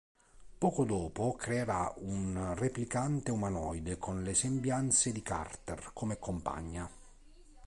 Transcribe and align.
Poco 0.57 0.83
dopo 0.83 1.33
creerà 1.35 1.93
un 1.97 2.55
Replicante 2.57 3.29
umanoide 3.29 3.99
con 3.99 4.23
le 4.23 4.33
sembianze 4.33 5.11
di 5.11 5.21
Carter, 5.21 5.91
come 5.93 6.17
compagna. 6.17 6.89